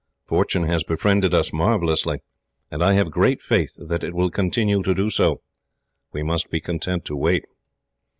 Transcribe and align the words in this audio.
Fortune 0.25 0.63
has 0.63 0.83
befriended 0.83 1.31
us 1.31 1.53
marvellously, 1.53 2.23
and 2.71 2.81
I 2.81 2.93
have 2.93 3.11
great 3.11 3.39
faith 3.39 3.75
that 3.77 4.03
it 4.03 4.15
will 4.15 4.31
continue 4.31 4.81
to 4.81 4.95
do 4.95 5.11
so. 5.11 5.41
We 6.11 6.23
must 6.23 6.49
be 6.49 6.59
content 6.59 7.05
to 7.05 7.15
wait." 7.15 7.45